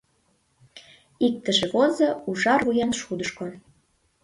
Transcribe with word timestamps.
Иктыже 1.25 1.65
возо 1.73 2.09
ужар 2.29 2.61
вуян 2.65 2.91
шудышко 2.99 3.47